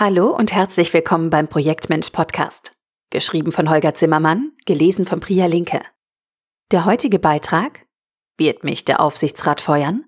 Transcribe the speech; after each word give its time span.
Hallo 0.00 0.30
und 0.30 0.52
herzlich 0.52 0.94
willkommen 0.94 1.28
beim 1.28 1.48
Projektmensch 1.48 2.10
Podcast. 2.10 2.70
Geschrieben 3.10 3.50
von 3.50 3.68
Holger 3.68 3.94
Zimmermann, 3.94 4.52
gelesen 4.64 5.06
von 5.06 5.18
Priya 5.18 5.46
Linke. 5.46 5.80
Der 6.70 6.84
heutige 6.84 7.18
Beitrag 7.18 7.84
Wird 8.36 8.62
mich 8.62 8.84
der 8.84 9.00
Aufsichtsrat 9.00 9.60
feuern? 9.60 10.04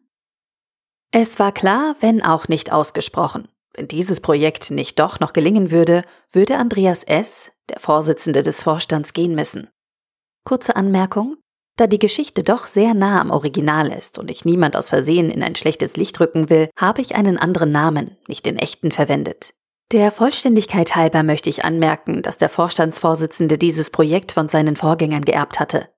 Es 1.10 1.40
war 1.40 1.50
klar, 1.50 1.96
wenn 1.98 2.22
auch 2.22 2.46
nicht 2.46 2.70
ausgesprochen. 2.70 3.48
Wenn 3.74 3.88
dieses 3.88 4.20
Projekt 4.20 4.70
nicht 4.70 5.00
doch 5.00 5.18
noch 5.18 5.32
gelingen 5.32 5.72
würde, 5.72 6.02
würde 6.30 6.58
Andreas 6.58 7.02
S., 7.02 7.50
der 7.68 7.80
Vorsitzende 7.80 8.44
des 8.44 8.62
Vorstands, 8.62 9.12
gehen 9.12 9.34
müssen. 9.34 9.70
Kurze 10.44 10.76
Anmerkung. 10.76 11.36
Da 11.76 11.88
die 11.88 11.98
Geschichte 11.98 12.44
doch 12.44 12.66
sehr 12.66 12.94
nah 12.94 13.20
am 13.20 13.32
Original 13.32 13.88
ist 13.88 14.20
und 14.20 14.30
ich 14.30 14.44
niemand 14.44 14.76
aus 14.76 14.88
Versehen 14.88 15.32
in 15.32 15.42
ein 15.42 15.56
schlechtes 15.56 15.96
Licht 15.96 16.20
rücken 16.20 16.48
will, 16.48 16.70
habe 16.78 17.00
ich 17.00 17.16
einen 17.16 17.38
anderen 17.38 17.72
Namen, 17.72 18.16
nicht 18.28 18.46
den 18.46 18.56
echten, 18.56 18.92
verwendet. 18.92 19.52
Der 19.92 20.12
Vollständigkeit 20.12 20.94
halber 20.94 21.24
möchte 21.24 21.50
ich 21.50 21.64
anmerken, 21.64 22.22
dass 22.22 22.38
der 22.38 22.48
Vorstandsvorsitzende 22.48 23.58
dieses 23.58 23.90
Projekt 23.90 24.30
von 24.30 24.48
seinen 24.48 24.76
Vorgängern 24.76 25.24
geerbt 25.24 25.58
hatte. 25.58 25.88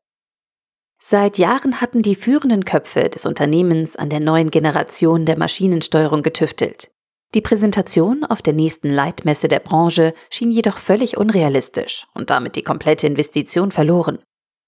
Seit 0.98 1.37
Jahren 1.37 1.82
hatten 1.82 2.01
die 2.01 2.15
führenden 2.15 2.65
Köpfe 2.65 3.10
des 3.10 3.27
Unternehmens 3.27 3.96
an 3.96 4.09
der 4.09 4.20
neuen 4.20 4.51
Generation 4.51 5.27
der 5.27 5.37
Maschinensteuerung 5.37 6.23
getüftelt. 6.23 6.91
Die 7.34 7.42
Präsentation 7.42 8.24
auf 8.24 8.41
der 8.41 8.55
nächsten 8.55 8.88
Leitmesse 8.88 9.48
der 9.48 9.59
Branche 9.59 10.15
schien 10.30 10.51
jedoch 10.51 10.79
völlig 10.79 11.18
unrealistisch 11.18 12.06
und 12.15 12.30
damit 12.30 12.56
die 12.56 12.62
komplette 12.62 13.06
Investition 13.06 13.73
verloren. 13.73 14.20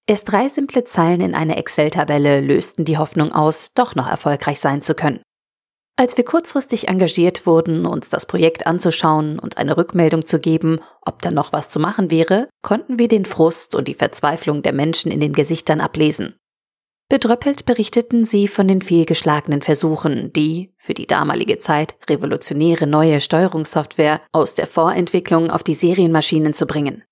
Erst 0.07 0.31
drei 0.31 0.49
simple 0.49 0.83
Zeilen 0.83 1.21
in 1.21 1.33
einer 1.33 1.57
Excel-Tabelle 1.57 2.41
lösten 2.41 2.85
die 2.85 2.99
Hoffnung 2.99 3.31
aus, 3.31 3.73
doch 3.73 3.95
noch 3.95 4.07
erfolgreich 4.07 4.59
sein 4.59 4.83
zu 4.83 4.93
können. 4.93 5.21
Als 5.97 6.17
wir 6.17 6.25
kurzfristig 6.25 6.89
engagiert 6.89 7.45
wurden, 7.45 7.85
uns 7.85 8.09
das 8.09 8.25
Projekt 8.25 8.67
anzuschauen 8.67 9.39
und 9.39 9.57
eine 9.57 9.77
Rückmeldung 9.77 10.25
zu 10.25 10.39
geben, 10.39 10.79
ob 11.01 11.21
da 11.21 11.31
noch 11.31 11.53
was 11.53 11.69
zu 11.69 11.79
machen 11.79 12.11
wäre, 12.11 12.49
konnten 12.61 12.99
wir 12.99 13.07
den 13.07 13.23
Frust 13.23 13.75
und 13.75 13.87
die 13.87 13.93
Verzweiflung 13.93 14.61
der 14.61 14.73
Menschen 14.73 15.09
in 15.09 15.21
den 15.21 15.31
Gesichtern 15.31 15.79
ablesen. 15.79 16.35
Bedröppelt 17.07 17.65
berichteten 17.65 18.25
sie 18.25 18.49
von 18.49 18.67
den 18.67 18.81
fehlgeschlagenen 18.81 19.61
Versuchen, 19.61 20.33
die, 20.33 20.73
für 20.77 20.93
die 20.93 21.07
damalige 21.07 21.59
Zeit, 21.59 21.95
revolutionäre 22.09 22.87
neue 22.87 23.21
Steuerungssoftware 23.21 24.21
aus 24.33 24.55
der 24.55 24.67
Vorentwicklung 24.67 25.49
auf 25.49 25.63
die 25.63 25.75
Serienmaschinen 25.75 26.51
zu 26.51 26.65
bringen. 26.65 27.03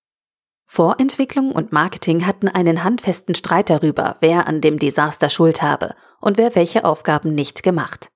Vorentwicklung 0.66 1.52
und 1.52 1.72
Marketing 1.72 2.26
hatten 2.26 2.48
einen 2.48 2.84
handfesten 2.84 3.34
Streit 3.34 3.70
darüber, 3.70 4.16
wer 4.20 4.46
an 4.46 4.60
dem 4.60 4.78
Desaster 4.78 5.30
Schuld 5.30 5.62
habe 5.62 5.94
und 6.20 6.36
wer 6.36 6.54
welche 6.54 6.84
Aufgaben 6.84 7.34
nicht 7.34 7.62
gemacht. 7.62 8.10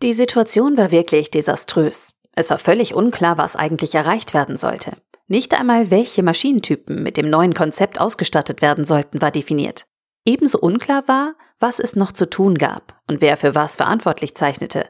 Die 0.00 0.12
Situation 0.12 0.78
war 0.78 0.92
wirklich 0.92 1.30
desaströs. 1.32 2.14
Es 2.32 2.50
war 2.50 2.58
völlig 2.58 2.94
unklar, 2.94 3.36
was 3.36 3.56
eigentlich 3.56 3.96
erreicht 3.96 4.32
werden 4.32 4.56
sollte. 4.56 4.92
Nicht 5.26 5.54
einmal, 5.54 5.90
welche 5.90 6.22
Maschinentypen 6.22 7.02
mit 7.02 7.16
dem 7.16 7.28
neuen 7.28 7.52
Konzept 7.52 8.00
ausgestattet 8.00 8.62
werden 8.62 8.84
sollten, 8.84 9.20
war 9.20 9.32
definiert. 9.32 9.86
Ebenso 10.24 10.60
unklar 10.60 11.08
war, 11.08 11.34
was 11.58 11.80
es 11.80 11.96
noch 11.96 12.12
zu 12.12 12.30
tun 12.30 12.58
gab 12.58 13.00
und 13.08 13.20
wer 13.20 13.36
für 13.36 13.56
was 13.56 13.74
verantwortlich 13.74 14.36
zeichnete. 14.36 14.88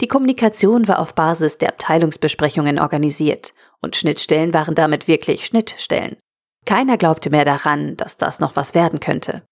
Die 0.00 0.08
Kommunikation 0.08 0.88
war 0.88 1.00
auf 1.00 1.14
Basis 1.14 1.58
der 1.58 1.68
Abteilungsbesprechungen 1.70 2.78
organisiert 2.78 3.52
und 3.82 3.94
Schnittstellen 3.94 4.54
waren 4.54 4.74
damit 4.74 5.06
wirklich 5.06 5.44
Schnittstellen. 5.44 6.16
Keiner 6.64 6.96
glaubte 6.96 7.28
mehr 7.28 7.44
daran, 7.44 7.96
dass 7.98 8.16
das 8.16 8.40
noch 8.40 8.56
was 8.56 8.74
werden 8.74 9.00
könnte. 9.00 9.42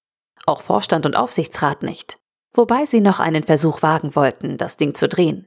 Auch 0.47 0.63
Vorstand 0.63 1.05
und 1.05 1.15
Aufsichtsrat 1.15 1.83
nicht 1.83 2.17
wobei 2.55 2.87
sie 2.87 3.01
noch 3.01 3.21
einen 3.21 3.43
Versuch 3.43 3.83
wagen 3.83 4.17
wollten, 4.17 4.57
das 4.57 4.77
Ding 4.77 4.95
zu 4.95 5.09
drehen. 5.09 5.47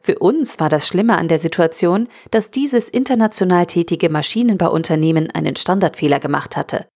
Für 0.00 0.18
uns 0.18 0.60
war 0.60 0.68
das 0.68 0.86
Schlimme 0.86 1.18
an 1.18 1.28
der 1.28 1.38
Situation, 1.38 2.08
dass 2.30 2.50
dieses 2.50 2.88
international 2.88 3.66
tätige 3.66 4.08
Maschinenbauunternehmen 4.08 5.30
einen 5.30 5.56
Standardfehler 5.56 6.20
gemacht 6.20 6.56
hatte. 6.56 6.86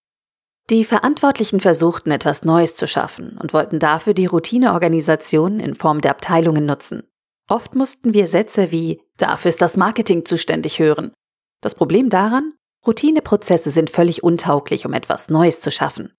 Die 0.71 0.85
Verantwortlichen 0.85 1.61
versuchten 1.61 2.13
etwas 2.13 2.45
Neues 2.45 2.77
zu 2.77 2.87
schaffen 2.87 3.37
und 3.39 3.53
wollten 3.53 3.81
dafür 3.81 4.15
die 4.15 4.27
Routineorganisation 4.27 5.59
in 5.59 5.75
Form 5.75 6.01
der 6.01 6.13
Abteilungen 6.13 6.65
nutzen. 6.65 7.03
Oft 7.51 7.75
mussten 7.75 8.15
wir 8.15 8.29
Sätze 8.29 8.71
wie 8.71 9.03
dafür 9.17 9.49
ist 9.49 9.61
das 9.61 9.77
Marketing 9.77 10.25
zuständig 10.25 10.79
hören. 10.79 11.13
Das 11.61 11.75
Problem 11.75 12.09
daran, 12.09 12.55
Routineprozesse 12.87 13.71
sind 13.71 13.91
völlig 13.91 14.23
untauglich, 14.23 14.87
um 14.87 14.93
etwas 14.93 15.29
Neues 15.29 15.61
zu 15.61 15.71
schaffen. 15.71 16.13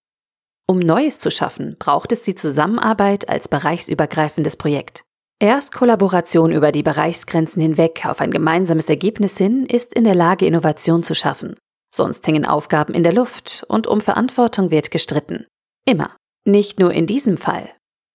Um 0.66 0.78
Neues 0.78 1.18
zu 1.18 1.30
schaffen, 1.30 1.76
braucht 1.78 2.10
es 2.12 2.22
die 2.22 2.34
Zusammenarbeit 2.34 3.28
als 3.28 3.48
bereichsübergreifendes 3.48 4.56
Projekt. 4.56 5.04
Erst 5.38 5.74
Kollaboration 5.74 6.52
über 6.52 6.72
die 6.72 6.82
Bereichsgrenzen 6.82 7.60
hinweg 7.60 8.06
auf 8.06 8.20
ein 8.20 8.30
gemeinsames 8.30 8.88
Ergebnis 8.88 9.36
hin 9.36 9.66
ist 9.66 9.92
in 9.92 10.04
der 10.04 10.14
Lage, 10.14 10.46
Innovation 10.46 11.02
zu 11.02 11.14
schaffen. 11.14 11.54
Sonst 11.94 12.26
hängen 12.26 12.46
Aufgaben 12.46 12.94
in 12.94 13.02
der 13.02 13.12
Luft 13.12 13.64
und 13.68 13.86
um 13.86 14.00
Verantwortung 14.00 14.70
wird 14.70 14.90
gestritten. 14.90 15.46
Immer. 15.84 16.16
Nicht 16.46 16.80
nur 16.80 16.92
in 16.92 17.06
diesem 17.06 17.36
Fall. 17.36 17.70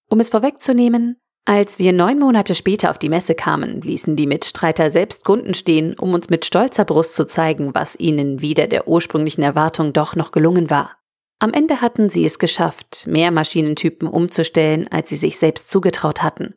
Um 0.10 0.20
es 0.20 0.30
vorwegzunehmen, 0.30 1.18
als 1.46 1.80
wir 1.80 1.94
neun 1.94 2.20
Monate 2.20 2.56
später 2.56 2.90
auf 2.90 2.98
die 2.98 3.10
Messe 3.10 3.36
kamen, 3.36 3.82
ließen 3.82 4.16
die 4.16 4.28
Mitstreiter 4.28 4.90
selbst 4.90 5.24
Kunden 5.24 5.54
stehen, 5.54 5.98
um 5.98 6.14
uns 6.14 6.30
mit 6.30 6.46
stolzer 6.46 6.86
Brust 6.86 7.16
zu 7.16 7.26
zeigen, 7.26 7.74
was 7.74 7.96
ihnen 7.96 8.42
wieder 8.42 8.68
der 8.68 8.88
ursprünglichen 8.88 9.44
Erwartung 9.44 9.94
doch 9.94 10.16
noch 10.16 10.32
gelungen 10.32 10.70
war. 10.70 10.99
Am 11.40 11.54
Ende 11.54 11.80
hatten 11.80 12.10
sie 12.10 12.26
es 12.26 12.38
geschafft, 12.38 13.08
mehr 13.08 13.32
Maschinentypen 13.32 14.10
umzustellen, 14.10 14.90
als 14.92 15.10
sie 15.10 15.16
sich 15.16 15.40
selbst 15.40 15.70
zugetraut 15.70 16.22
hatten. 16.22 16.54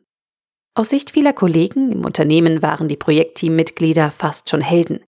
Aus 0.75 0.89
Sicht 0.89 1.11
vieler 1.11 1.33
Kollegen 1.33 1.91
im 1.91 2.03
Unternehmen 2.03 2.61
waren 2.61 2.89
die 2.89 2.97
Projektteammitglieder 2.97 4.11
fast 4.11 4.49
schon 4.49 4.61
Helden. 4.61 4.99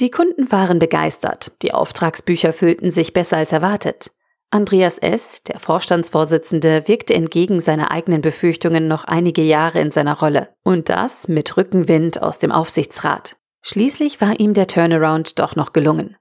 Die 0.00 0.10
Kunden 0.10 0.50
waren 0.50 0.78
begeistert, 0.78 1.52
die 1.62 1.72
Auftragsbücher 1.72 2.52
füllten 2.52 2.90
sich 2.90 3.12
besser 3.12 3.38
als 3.38 3.52
erwartet. 3.52 4.10
Andreas 4.50 4.98
S., 4.98 5.42
der 5.44 5.58
Vorstandsvorsitzende, 5.58 6.86
wirkte 6.86 7.14
entgegen 7.14 7.60
seiner 7.60 7.90
eigenen 7.92 8.20
Befürchtungen 8.20 8.88
noch 8.88 9.04
einige 9.04 9.42
Jahre 9.42 9.80
in 9.80 9.90
seiner 9.90 10.18
Rolle. 10.18 10.54
Und 10.64 10.88
das 10.90 11.28
mit 11.28 11.56
Rückenwind 11.56 12.22
aus 12.22 12.38
dem 12.38 12.52
Aufsichtsrat. 12.52 13.36
Schließlich 13.62 14.20
war 14.20 14.38
ihm 14.38 14.52
der 14.52 14.66
Turnaround 14.66 15.38
doch 15.38 15.56
noch 15.56 15.72
gelungen. 15.72 16.16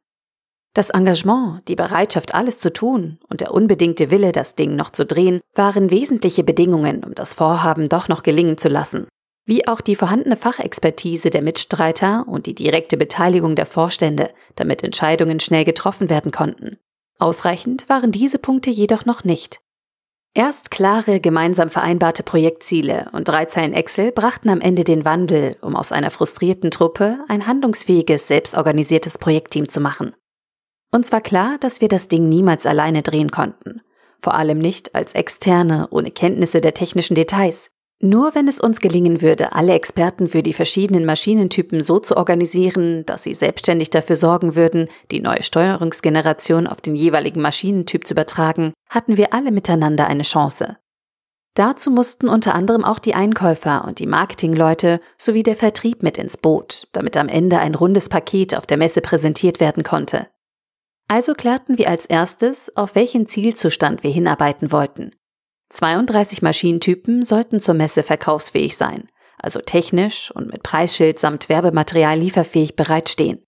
Das 0.75 0.89
Engagement, 0.89 1.67
die 1.67 1.75
Bereitschaft, 1.75 2.33
alles 2.33 2.57
zu 2.57 2.73
tun 2.73 3.19
und 3.29 3.41
der 3.41 3.53
unbedingte 3.53 4.09
Wille, 4.09 4.31
das 4.31 4.55
Ding 4.55 4.75
noch 4.75 4.89
zu 4.89 5.05
drehen, 5.05 5.39
waren 5.53 5.91
wesentliche 5.91 6.43
Bedingungen, 6.43 7.03
um 7.03 7.13
das 7.13 7.35
Vorhaben 7.35 7.89
doch 7.89 8.07
noch 8.07 8.23
gelingen 8.23 8.57
zu 8.57 8.69
lassen. 8.69 9.07
Wie 9.45 9.67
auch 9.67 9.81
die 9.81 9.95
vorhandene 9.95 10.35
Fachexpertise 10.35 11.29
der 11.29 11.43
Mitstreiter 11.43 12.25
und 12.27 12.47
die 12.47 12.55
direkte 12.55 12.97
Beteiligung 12.97 13.55
der 13.55 13.67
Vorstände, 13.67 14.31
damit 14.55 14.83
Entscheidungen 14.83 15.39
schnell 15.39 15.63
getroffen 15.63 16.09
werden 16.09 16.31
konnten. 16.31 16.77
Ausreichend 17.19 17.87
waren 17.87 18.11
diese 18.11 18.39
Punkte 18.39 18.71
jedoch 18.71 19.05
noch 19.05 19.23
nicht. 19.23 19.59
Erst 20.33 20.71
klare, 20.71 21.19
gemeinsam 21.19 21.69
vereinbarte 21.69 22.23
Projektziele 22.23 23.11
und 23.11 23.27
drei 23.27 23.45
Zeilen 23.45 23.73
Excel 23.73 24.11
brachten 24.11 24.49
am 24.49 24.61
Ende 24.61 24.83
den 24.83 25.05
Wandel, 25.05 25.55
um 25.61 25.75
aus 25.75 25.91
einer 25.91 26.09
frustrierten 26.09 26.71
Truppe 26.71 27.19
ein 27.27 27.45
handlungsfähiges, 27.45 28.27
selbstorganisiertes 28.27 29.19
Projektteam 29.19 29.69
zu 29.69 29.79
machen. 29.79 30.15
Uns 30.93 31.11
war 31.11 31.21
klar, 31.21 31.57
dass 31.59 31.81
wir 31.81 31.87
das 31.87 32.07
Ding 32.07 32.29
niemals 32.29 32.67
alleine 32.67 33.01
drehen 33.01 33.31
konnten. 33.31 33.81
Vor 34.19 34.35
allem 34.35 34.59
nicht 34.59 34.93
als 34.93 35.15
Externe 35.15 35.87
ohne 35.89 36.11
Kenntnisse 36.11 36.61
der 36.61 36.75
technischen 36.75 37.15
Details. 37.15 37.71
Nur 37.99 38.35
wenn 38.35 38.47
es 38.47 38.59
uns 38.59 38.79
gelingen 38.79 39.23
würde, 39.23 39.53
alle 39.53 39.73
Experten 39.73 40.29
für 40.29 40.43
die 40.43 40.53
verschiedenen 40.53 41.03
Maschinentypen 41.03 41.81
so 41.81 41.97
zu 41.97 42.15
organisieren, 42.15 43.07
dass 43.07 43.23
sie 43.23 43.33
selbstständig 43.33 43.89
dafür 43.89 44.15
sorgen 44.15 44.55
würden, 44.55 44.87
die 45.09 45.19
neue 45.19 45.41
Steuerungsgeneration 45.41 46.67
auf 46.67 46.79
den 46.79 46.95
jeweiligen 46.95 47.41
Maschinentyp 47.41 48.05
zu 48.05 48.13
übertragen, 48.13 48.71
hatten 48.87 49.17
wir 49.17 49.33
alle 49.33 49.51
miteinander 49.51 50.05
eine 50.05 50.23
Chance. 50.23 50.77
Dazu 51.55 51.89
mussten 51.89 52.29
unter 52.29 52.53
anderem 52.53 52.83
auch 52.83 52.99
die 52.99 53.15
Einkäufer 53.15 53.83
und 53.87 53.97
die 53.97 54.07
Marketingleute 54.07 54.99
sowie 55.17 55.41
der 55.41 55.55
Vertrieb 55.55 56.03
mit 56.03 56.19
ins 56.19 56.37
Boot, 56.37 56.87
damit 56.91 57.17
am 57.17 57.29
Ende 57.29 57.57
ein 57.57 57.73
rundes 57.73 58.09
Paket 58.09 58.55
auf 58.55 58.67
der 58.67 58.77
Messe 58.77 59.01
präsentiert 59.01 59.59
werden 59.59 59.83
konnte. 59.83 60.27
Also 61.13 61.35
klärten 61.35 61.77
wir 61.77 61.91
als 61.91 62.07
erstes, 62.07 62.75
auf 62.75 62.95
welchen 62.95 63.27
Zielzustand 63.27 64.01
wir 64.01 64.09
hinarbeiten 64.09 64.71
wollten. 64.71 65.11
32 65.69 66.41
Maschinentypen 66.41 67.21
sollten 67.21 67.59
zur 67.59 67.75
Messe 67.75 68.01
verkaufsfähig 68.01 68.75
sein, 68.75 69.07
also 69.37 69.59
technisch 69.59 70.31
und 70.31 70.51
mit 70.51 70.63
Preisschild 70.63 71.19
samt 71.19 71.49
Werbematerial 71.49 72.17
lieferfähig 72.17 72.75
bereitstehen. 72.75 73.45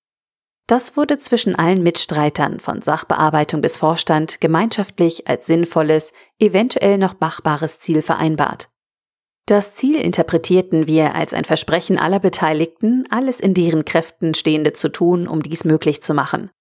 Das 0.67 0.95
wurde 0.95 1.17
zwischen 1.17 1.55
allen 1.55 1.81
Mitstreitern 1.81 2.59
von 2.59 2.83
Sachbearbeitung 2.83 3.61
bis 3.61 3.79
Vorstand 3.79 4.39
gemeinschaftlich 4.41 5.27
als 5.27 5.47
sinnvolles, 5.47 6.13
eventuell 6.37 6.99
noch 6.99 7.19
machbares 7.19 7.79
Ziel 7.79 8.03
vereinbart. 8.03 8.69
Das 9.47 9.73
Ziel 9.73 9.95
interpretierten 9.95 10.85
wir 10.85 11.15
als 11.15 11.33
ein 11.33 11.45
Versprechen 11.45 11.97
aller 11.97 12.19
Beteiligten, 12.19 13.05
alles 13.09 13.39
in 13.39 13.55
deren 13.55 13.85
Kräften 13.85 14.35
Stehende 14.35 14.73
zu 14.73 14.89
tun, 14.89 15.27
um 15.27 15.41
dies 15.41 15.65
möglich 15.65 16.03
zu 16.03 16.13
machen. 16.13 16.51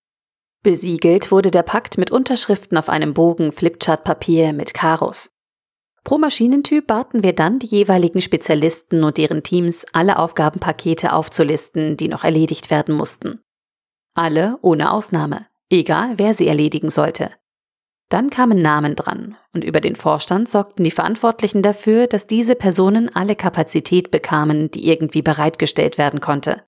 Besiegelt 0.64 1.30
wurde 1.30 1.50
der 1.50 1.62
Pakt 1.62 1.98
mit 1.98 2.10
Unterschriften 2.10 2.78
auf 2.78 2.88
einem 2.88 3.12
Bogen 3.12 3.52
Flipchart-Papier 3.52 4.54
mit 4.54 4.72
Karos. 4.72 5.30
Pro 6.04 6.16
Maschinentyp 6.16 6.86
baten 6.86 7.22
wir 7.22 7.34
dann 7.34 7.58
die 7.58 7.66
jeweiligen 7.66 8.22
Spezialisten 8.22 9.04
und 9.04 9.18
deren 9.18 9.42
Teams, 9.42 9.84
alle 9.92 10.18
Aufgabenpakete 10.18 11.12
aufzulisten, 11.12 11.98
die 11.98 12.08
noch 12.08 12.24
erledigt 12.24 12.70
werden 12.70 12.94
mussten. 12.94 13.40
Alle 14.14 14.56
ohne 14.62 14.90
Ausnahme, 14.90 15.46
egal 15.68 16.14
wer 16.16 16.32
sie 16.32 16.48
erledigen 16.48 16.88
sollte. 16.88 17.30
Dann 18.08 18.30
kamen 18.30 18.62
Namen 18.62 18.96
dran 18.96 19.36
und 19.52 19.64
über 19.64 19.82
den 19.82 19.96
Vorstand 19.96 20.48
sorgten 20.48 20.82
die 20.82 20.90
Verantwortlichen 20.90 21.60
dafür, 21.60 22.06
dass 22.06 22.26
diese 22.26 22.54
Personen 22.54 23.14
alle 23.14 23.36
Kapazität 23.36 24.10
bekamen, 24.10 24.70
die 24.70 24.88
irgendwie 24.88 25.20
bereitgestellt 25.20 25.98
werden 25.98 26.20
konnte. 26.20 26.62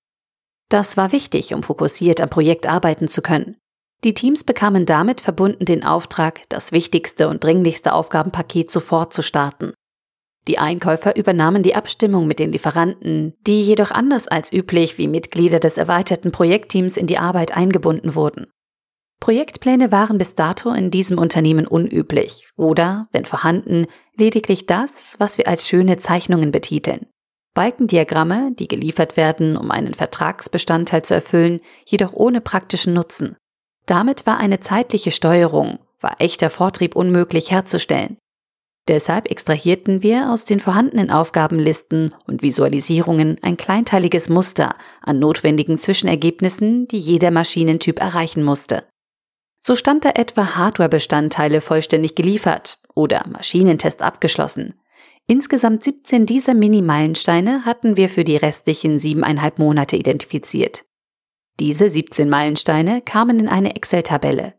Das 0.69 0.99
war 0.99 1.13
wichtig, 1.13 1.55
um 1.55 1.63
fokussiert 1.63 2.21
am 2.21 2.29
Projekt 2.29 2.67
arbeiten 2.67 3.09
zu 3.09 3.23
können. 3.23 3.57
Die 4.05 4.15
Teams 4.15 4.45
bekamen 4.45 4.87
damit 4.87 5.21
verbunden 5.21 5.65
den 5.65 5.85
Auftrag, 5.85 6.43
das 6.49 6.73
wichtigste 6.73 7.29
und 7.29 7.43
dringlichste 7.43 7.93
Aufgabenpaket 7.93 8.71
sofort 8.71 9.13
zu 9.13 9.23
starten. 9.23 9.73
Die 10.49 10.59
Einkäufer 10.59 11.17
übernahmen 11.17 11.63
die 11.63 11.75
Abstimmung 11.75 12.27
mit 12.27 12.39
den 12.39 12.53
Lieferanten, 12.53 13.35
die 13.47 13.63
jedoch 13.63 13.91
anders 13.91 14.29
als 14.29 14.53
üblich 14.53 14.97
wie 14.97 15.09
Mitglieder 15.09 15.59
des 15.59 15.77
erweiterten 15.77 16.31
Projektteams 16.31 16.97
in 16.97 17.09
die 17.09 17.19
Arbeit 17.19 17.57
eingebunden 17.57 18.15
wurden. 18.15 18.47
Projektpläne 19.19 19.91
waren 19.91 20.19
bis 20.19 20.35
dato 20.35 20.73
in 20.73 20.91
diesem 20.91 21.19
Unternehmen 21.19 21.67
unüblich 21.67 22.49
oder, 22.57 23.09
wenn 23.13 23.25
vorhanden, 23.25 23.87
lediglich 24.17 24.67
das, 24.67 25.17
was 25.19 25.39
wir 25.39 25.49
als 25.49 25.67
schöne 25.67 25.97
Zeichnungen 25.97 26.53
betiteln. 26.53 27.07
Balkendiagramme, 27.55 28.53
die 28.53 28.69
geliefert 28.69 29.17
werden, 29.17 29.57
um 29.57 29.71
einen 29.71 29.95
Vertragsbestandteil 29.95 31.03
zu 31.03 31.15
erfüllen, 31.15 31.61
jedoch 31.87 32.13
ohne 32.13 32.43
praktischen 32.43 32.93
Nutzen. 32.93 33.37
Damit 33.87 34.27
war 34.27 34.39
eine 34.39 34.61
zeitliche 34.61 35.13
Steuerung, 35.13 35.79
war 36.01 36.17
echter 36.21 36.51
Vortrieb 36.51 36.97
unmöglich 36.97 37.51
herzustellen. 37.53 38.19
Deshalb 38.89 39.29
extrahierten 39.31 40.03
wir 40.03 40.31
aus 40.31 40.45
den 40.45 40.61
vorhandenen 40.61 41.11
Aufgabenlisten 41.11 42.15
und 42.27 42.43
Visualisierungen 42.43 43.37
ein 43.43 43.57
kleinteiliges 43.57 44.29
Muster 44.29 44.77
an 45.01 45.19
notwendigen 45.19 45.77
Zwischenergebnissen, 45.77 46.87
die 46.87 46.99
jeder 46.99 47.33
Maschinentyp 47.33 47.99
erreichen 47.99 48.45
musste. 48.45 48.85
So 49.61 49.75
stand 49.75 50.05
da 50.05 50.11
etwa 50.11 50.55
Hardwarebestandteile 50.55 51.61
vollständig 51.61 52.15
geliefert 52.15 52.79
oder 52.95 53.27
Maschinentest 53.29 54.03
abgeschlossen. 54.03 54.75
Insgesamt 55.27 55.83
17 55.83 56.25
dieser 56.25 56.55
Mini-Meilensteine 56.55 57.65
hatten 57.65 57.97
wir 57.97 58.09
für 58.09 58.23
die 58.23 58.37
restlichen 58.37 59.01
siebeneinhalb 59.01 59.59
Monate 59.59 59.97
identifiziert. 59.97 60.85
Diese 61.59 61.89
17 61.89 62.29
Meilensteine 62.29 63.01
kamen 63.01 63.41
in 63.41 63.49
eine 63.49 63.77
Excel-Tabelle. 63.77 64.55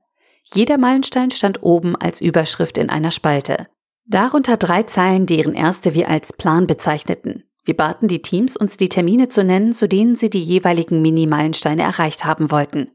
Jeder 0.53 0.77
Meilenstein 0.77 1.29
stand 1.29 1.61
oben 1.61 1.95
als 1.95 2.21
Überschrift 2.21 2.77
in 2.77 2.89
einer 2.89 3.11
Spalte. 3.11 3.67
Darunter 4.05 4.57
drei 4.57 4.83
Zeilen, 4.83 5.25
deren 5.25 5.53
erste 5.53 5.93
wir 5.93 6.09
als 6.09 6.33
Plan 6.33 6.65
bezeichneten. 6.65 7.43
Wir 7.65 7.75
baten 7.75 8.07
die 8.07 8.21
Teams, 8.21 8.55
uns 8.55 8.77
die 8.77 8.89
Termine 8.89 9.27
zu 9.27 9.43
nennen, 9.43 9.73
zu 9.73 9.87
denen 9.87 10.15
sie 10.15 10.29
die 10.29 10.43
jeweiligen 10.43 11.01
Mini-Meilensteine 11.01 11.83
erreicht 11.83 12.23
haben 12.23 12.49
wollten. 12.49 12.91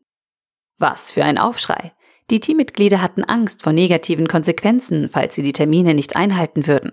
Was 0.78 1.12
für 1.12 1.24
ein 1.24 1.38
Aufschrei! 1.38 1.92
Die 2.30 2.40
Teammitglieder 2.40 3.02
hatten 3.02 3.22
Angst 3.22 3.62
vor 3.62 3.72
negativen 3.72 4.26
Konsequenzen, 4.26 5.10
falls 5.10 5.34
sie 5.34 5.42
die 5.42 5.52
Termine 5.52 5.94
nicht 5.94 6.16
einhalten 6.16 6.66
würden. 6.66 6.92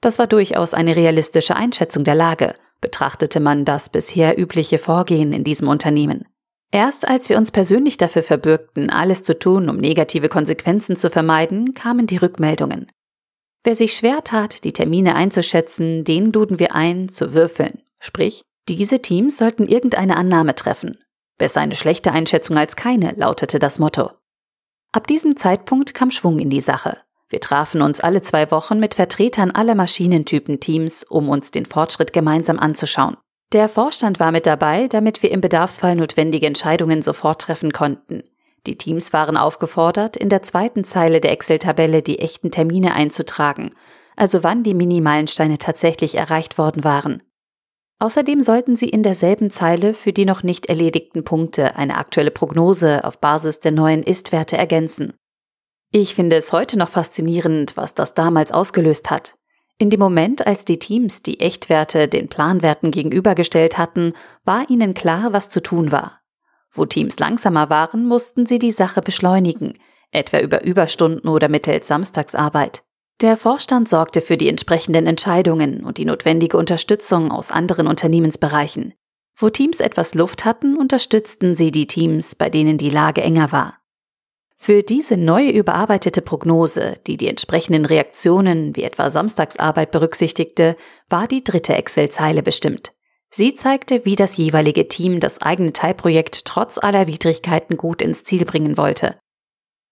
Das 0.00 0.18
war 0.18 0.28
durchaus 0.28 0.72
eine 0.72 0.94
realistische 0.96 1.56
Einschätzung 1.56 2.04
der 2.04 2.14
Lage, 2.14 2.54
betrachtete 2.80 3.40
man 3.40 3.64
das 3.64 3.88
bisher 3.88 4.38
übliche 4.38 4.78
Vorgehen 4.78 5.32
in 5.32 5.44
diesem 5.44 5.68
Unternehmen. 5.68 6.26
Erst 6.72 7.08
als 7.08 7.28
wir 7.28 7.36
uns 7.36 7.50
persönlich 7.50 7.96
dafür 7.96 8.22
verbürgten, 8.22 8.90
alles 8.90 9.22
zu 9.22 9.38
tun, 9.38 9.68
um 9.68 9.76
negative 9.76 10.28
Konsequenzen 10.28 10.96
zu 10.96 11.10
vermeiden, 11.10 11.74
kamen 11.74 12.06
die 12.06 12.18
Rückmeldungen. 12.18 12.86
Wer 13.64 13.74
sich 13.74 13.94
schwer 13.94 14.22
tat, 14.22 14.64
die 14.64 14.72
Termine 14.72 15.16
einzuschätzen, 15.16 16.04
den 16.04 16.32
luden 16.32 16.58
wir 16.58 16.74
ein, 16.74 17.08
zu 17.08 17.34
würfeln. 17.34 17.82
Sprich, 18.00 18.42
diese 18.68 19.02
Teams 19.02 19.36
sollten 19.36 19.66
irgendeine 19.66 20.16
Annahme 20.16 20.54
treffen. 20.54 20.96
Besser 21.38 21.60
eine 21.60 21.74
schlechte 21.74 22.12
Einschätzung 22.12 22.56
als 22.56 22.76
keine, 22.76 23.12
lautete 23.16 23.58
das 23.58 23.78
Motto. 23.78 24.10
Ab 24.92 25.06
diesem 25.06 25.36
Zeitpunkt 25.36 25.92
kam 25.92 26.10
Schwung 26.10 26.38
in 26.38 26.50
die 26.50 26.60
Sache. 26.60 26.98
Wir 27.28 27.40
trafen 27.40 27.82
uns 27.82 28.00
alle 28.00 28.22
zwei 28.22 28.50
Wochen 28.50 28.78
mit 28.78 28.94
Vertretern 28.94 29.50
aller 29.50 29.74
Maschinentypen-Teams, 29.74 31.04
um 31.04 31.28
uns 31.28 31.50
den 31.50 31.66
Fortschritt 31.66 32.12
gemeinsam 32.12 32.58
anzuschauen. 32.58 33.16
Der 33.52 33.68
Vorstand 33.68 34.20
war 34.20 34.30
mit 34.30 34.46
dabei, 34.46 34.86
damit 34.86 35.24
wir 35.24 35.32
im 35.32 35.40
Bedarfsfall 35.40 35.96
notwendige 35.96 36.46
Entscheidungen 36.46 37.02
sofort 37.02 37.42
treffen 37.42 37.72
konnten. 37.72 38.22
Die 38.66 38.78
Teams 38.78 39.12
waren 39.12 39.36
aufgefordert, 39.36 40.16
in 40.16 40.28
der 40.28 40.42
zweiten 40.42 40.84
Zeile 40.84 41.20
der 41.20 41.32
Excel-Tabelle 41.32 42.02
die 42.02 42.20
echten 42.20 42.52
Termine 42.52 42.94
einzutragen, 42.94 43.70
also 44.14 44.44
wann 44.44 44.62
die 44.62 44.74
Minimeilensteine 44.74 45.58
tatsächlich 45.58 46.14
erreicht 46.14 46.58
worden 46.58 46.84
waren. 46.84 47.22
Außerdem 47.98 48.40
sollten 48.40 48.76
Sie 48.76 48.88
in 48.88 49.02
derselben 49.02 49.50
Zeile 49.50 49.94
für 49.94 50.12
die 50.12 50.24
noch 50.24 50.42
nicht 50.42 50.66
erledigten 50.66 51.24
Punkte 51.24 51.76
eine 51.76 51.96
aktuelle 51.96 52.30
Prognose 52.30 53.04
auf 53.04 53.18
Basis 53.18 53.60
der 53.60 53.72
neuen 53.72 54.02
Ist-Werte 54.02 54.56
ergänzen. 54.56 55.12
Ich 55.90 56.14
finde 56.14 56.36
es 56.36 56.52
heute 56.52 56.78
noch 56.78 56.88
faszinierend, 56.88 57.76
was 57.76 57.94
das 57.94 58.14
damals 58.14 58.52
ausgelöst 58.52 59.10
hat. 59.10 59.34
In 59.80 59.88
dem 59.88 60.00
Moment, 60.00 60.46
als 60.46 60.66
die 60.66 60.78
Teams 60.78 61.22
die 61.22 61.40
Echtwerte 61.40 62.06
den 62.06 62.28
Planwerten 62.28 62.90
gegenübergestellt 62.90 63.78
hatten, 63.78 64.12
war 64.44 64.68
ihnen 64.68 64.92
klar, 64.92 65.32
was 65.32 65.48
zu 65.48 65.62
tun 65.62 65.90
war. 65.90 66.20
Wo 66.70 66.84
Teams 66.84 67.18
langsamer 67.18 67.70
waren, 67.70 68.04
mussten 68.06 68.44
sie 68.44 68.58
die 68.58 68.72
Sache 68.72 69.00
beschleunigen, 69.00 69.72
etwa 70.10 70.38
über 70.40 70.62
Überstunden 70.64 71.30
oder 71.30 71.48
mittels 71.48 71.88
Samstagsarbeit. 71.88 72.82
Der 73.22 73.38
Vorstand 73.38 73.88
sorgte 73.88 74.20
für 74.20 74.36
die 74.36 74.50
entsprechenden 74.50 75.06
Entscheidungen 75.06 75.82
und 75.82 75.96
die 75.96 76.04
notwendige 76.04 76.58
Unterstützung 76.58 77.32
aus 77.32 77.50
anderen 77.50 77.86
Unternehmensbereichen. 77.86 78.92
Wo 79.34 79.48
Teams 79.48 79.80
etwas 79.80 80.12
Luft 80.12 80.44
hatten, 80.44 80.76
unterstützten 80.76 81.54
sie 81.54 81.70
die 81.70 81.86
Teams, 81.86 82.34
bei 82.34 82.50
denen 82.50 82.76
die 82.76 82.90
Lage 82.90 83.22
enger 83.22 83.50
war. 83.50 83.79
Für 84.62 84.82
diese 84.82 85.16
neue 85.16 85.52
überarbeitete 85.52 86.20
Prognose, 86.20 86.98
die 87.06 87.16
die 87.16 87.28
entsprechenden 87.28 87.86
Reaktionen 87.86 88.76
wie 88.76 88.82
etwa 88.82 89.08
Samstagsarbeit 89.08 89.90
berücksichtigte, 89.90 90.76
war 91.08 91.26
die 91.26 91.42
dritte 91.42 91.74
Excel-Zeile 91.76 92.42
bestimmt. 92.42 92.92
Sie 93.30 93.54
zeigte, 93.54 94.04
wie 94.04 94.16
das 94.16 94.36
jeweilige 94.36 94.86
Team 94.86 95.18
das 95.18 95.40
eigene 95.40 95.72
Teilprojekt 95.72 96.44
trotz 96.44 96.76
aller 96.76 97.06
Widrigkeiten 97.06 97.78
gut 97.78 98.02
ins 98.02 98.22
Ziel 98.22 98.44
bringen 98.44 98.76
wollte. 98.76 99.18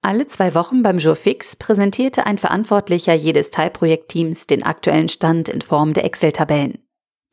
Alle 0.03 0.26
zwei 0.26 0.55
Wochen 0.55 0.82
beim 0.82 0.99
Jour 0.99 1.17
fix 1.17 1.56
präsentierte 1.56 2.26
ein 2.26 2.37
Verantwortlicher 2.37 3.15
jedes 3.15 3.50
Teilprojektteams 3.50 4.47
den 4.47 4.65
aktuellen 4.65 5.09
Stand 5.09 5.49
in 5.49 5.62
Form 5.62 5.94
der 5.94 6.05
Excel-Tabellen. 6.05 6.76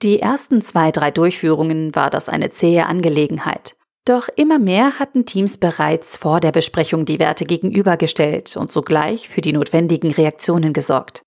Die 0.03 0.21
ersten 0.21 0.61
zwei, 0.61 0.93
drei 0.93 1.11
Durchführungen 1.11 1.93
war 1.95 2.09
das 2.09 2.29
eine 2.29 2.49
zähe 2.49 2.85
Angelegenheit. 2.85 3.75
Doch 4.05 4.29
immer 4.35 4.59
mehr 4.59 4.99
hatten 4.99 5.25
Teams 5.25 5.57
bereits 5.57 6.15
vor 6.15 6.39
der 6.39 6.51
Besprechung 6.51 7.05
die 7.05 7.19
Werte 7.19 7.43
gegenübergestellt 7.43 8.55
und 8.55 8.71
sogleich 8.71 9.27
für 9.27 9.41
die 9.41 9.51
notwendigen 9.51 10.11
Reaktionen 10.11 10.73
gesorgt. 10.73 11.23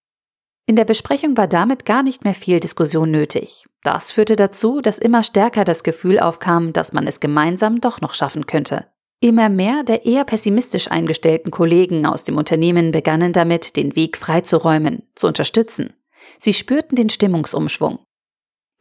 In 0.67 0.77
der 0.77 0.85
Besprechung 0.85 1.37
war 1.37 1.49
damit 1.49 1.85
gar 1.85 2.05
nicht 2.05 2.25
mehr 2.25 2.35
viel 2.35 2.61
Diskussion 2.61 3.11
nötig. 3.11 3.67
Das 3.83 4.13
führte 4.13 4.37
dazu, 4.37 4.81
dass 4.81 4.99
immer 4.99 5.25
stärker 5.25 5.65
das 5.65 5.83
Gefühl 5.83 6.21
aufkam, 6.21 6.73
dass 6.73 6.93
man 6.93 7.07
es 7.09 7.21
gemeinsam 7.21 7.81
doch 7.81 8.01
noch 8.01 8.15
schaffen 8.15 8.47
könnte. 8.47 8.87
Immer 9.21 9.49
mehr 9.49 9.83
der 9.83 10.07
eher 10.07 10.25
pessimistisch 10.25 10.91
eingestellten 10.91 11.51
Kollegen 11.51 12.07
aus 12.07 12.23
dem 12.23 12.37
Unternehmen 12.37 12.93
begannen 12.93 13.33
damit, 13.33 13.77
den 13.77 13.97
Weg 13.97 14.17
freizuräumen, 14.17 15.03
zu 15.17 15.27
unterstützen. 15.27 15.95
Sie 16.39 16.55
spürten 16.55 16.95
den 16.95 17.09
Stimmungsumschwung. 17.09 17.99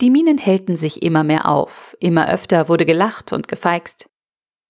Die 0.01 0.09
Minen 0.09 0.37
hellten 0.37 0.77
sich 0.77 1.01
immer 1.01 1.23
mehr 1.23 1.47
auf, 1.47 1.97
immer 1.99 2.29
öfter 2.29 2.69
wurde 2.69 2.85
gelacht 2.85 3.33
und 3.33 3.47
gefeixt. 3.47 4.09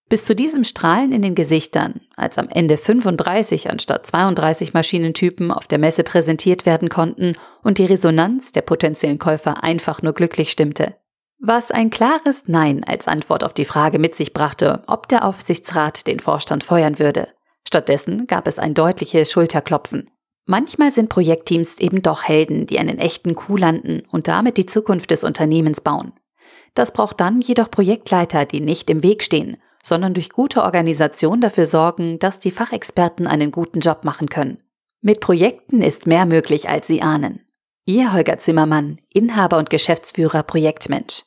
Bis 0.09 0.23
zu 0.23 0.35
diesem 0.35 0.63
Strahlen 0.63 1.11
in 1.11 1.21
den 1.21 1.35
Gesichtern, 1.35 1.99
als 2.15 2.37
am 2.37 2.47
Ende 2.47 2.77
35 2.77 3.69
anstatt 3.69 4.07
32 4.07 4.73
Maschinentypen 4.73 5.51
auf 5.51 5.67
der 5.67 5.79
Messe 5.79 6.03
präsentiert 6.03 6.65
werden 6.65 6.87
konnten 6.87 7.33
und 7.61 7.77
die 7.77 7.85
Resonanz 7.85 8.53
der 8.53 8.61
potenziellen 8.61 9.19
Käufer 9.19 9.63
einfach 9.63 10.01
nur 10.01 10.13
glücklich 10.13 10.49
stimmte 10.49 10.95
was 11.39 11.71
ein 11.71 11.89
klares 11.89 12.43
Nein 12.47 12.83
als 12.83 13.07
Antwort 13.07 13.43
auf 13.43 13.53
die 13.53 13.65
Frage 13.65 13.99
mit 13.99 14.15
sich 14.15 14.33
brachte, 14.33 14.83
ob 14.87 15.07
der 15.07 15.23
Aufsichtsrat 15.23 16.07
den 16.07 16.19
Vorstand 16.19 16.63
feuern 16.63 16.99
würde. 16.99 17.29
Stattdessen 17.67 18.27
gab 18.27 18.47
es 18.47 18.59
ein 18.59 18.73
deutliches 18.73 19.31
Schulterklopfen. 19.31 20.09
Manchmal 20.47 20.91
sind 20.91 21.09
Projektteams 21.09 21.79
eben 21.79 22.01
doch 22.01 22.23
Helden, 22.23 22.65
die 22.65 22.79
einen 22.79 22.97
echten 22.97 23.35
Coup 23.35 23.59
landen 23.59 24.03
und 24.09 24.27
damit 24.27 24.57
die 24.57 24.65
Zukunft 24.65 25.11
des 25.11 25.23
Unternehmens 25.23 25.81
bauen. 25.81 26.13
Das 26.73 26.93
braucht 26.93 27.19
dann 27.19 27.41
jedoch 27.41 27.69
Projektleiter, 27.69 28.45
die 28.45 28.61
nicht 28.61 28.89
im 28.89 29.03
Weg 29.03 29.21
stehen, 29.21 29.57
sondern 29.83 30.13
durch 30.13 30.29
gute 30.29 30.63
Organisation 30.63 31.41
dafür 31.41 31.65
sorgen, 31.65 32.17
dass 32.17 32.39
die 32.39 32.51
Fachexperten 32.51 33.27
einen 33.27 33.51
guten 33.51 33.81
Job 33.81 34.03
machen 34.03 34.29
können. 34.29 34.63
Mit 35.01 35.19
Projekten 35.19 35.81
ist 35.81 36.07
mehr 36.07 36.25
möglich, 36.25 36.69
als 36.69 36.87
Sie 36.87 37.01
ahnen. 37.01 37.41
Ihr 37.85 38.13
Holger 38.13 38.39
Zimmermann, 38.39 38.99
Inhaber 39.13 39.57
und 39.57 39.69
Geschäftsführer 39.69 40.43
Projektmensch 40.43 41.23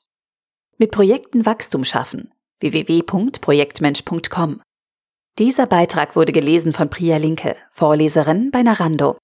mit 0.80 0.92
Projekten 0.92 1.44
Wachstum 1.44 1.84
schaffen. 1.84 2.32
www.projektmensch.com. 2.60 4.62
Dieser 5.40 5.64
Beitrag 5.64 6.16
wurde 6.16 6.32
gelesen 6.32 6.74
von 6.74 6.90
Priya 6.90 7.16
Linke, 7.16 7.56
Vorleserin 7.70 8.50
bei 8.50 8.62
Narando. 8.62 9.16